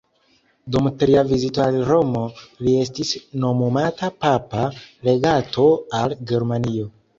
Dum 0.75 0.87
tria 1.01 1.23
vizito 1.31 1.61
al 1.65 1.77
Romo 1.89 2.23
li 2.69 2.73
estis 2.85 3.13
nomumata 3.45 4.11
papa 4.27 4.67
legato 5.11 5.71
al 6.03 6.19
Germanio. 6.35 6.91